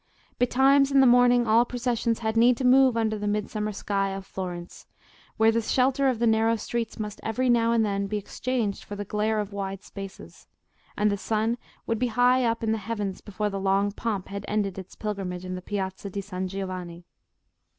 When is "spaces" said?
9.83-10.47